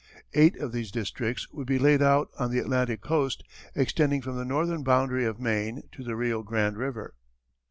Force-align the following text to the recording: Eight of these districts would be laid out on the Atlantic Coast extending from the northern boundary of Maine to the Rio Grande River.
Eight 0.33 0.57
of 0.57 0.71
these 0.71 0.89
districts 0.89 1.47
would 1.51 1.67
be 1.67 1.77
laid 1.77 2.01
out 2.01 2.29
on 2.39 2.49
the 2.49 2.57
Atlantic 2.57 3.01
Coast 3.01 3.43
extending 3.75 4.19
from 4.23 4.35
the 4.35 4.43
northern 4.43 4.81
boundary 4.81 5.25
of 5.25 5.39
Maine 5.39 5.83
to 5.91 6.03
the 6.03 6.15
Rio 6.15 6.41
Grande 6.41 6.75
River. 6.77 7.13